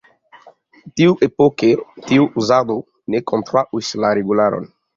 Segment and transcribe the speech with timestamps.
[1.01, 1.69] Tiuepoke
[2.07, 2.79] tia uzado
[3.15, 4.71] ne kontraŭis la regularon.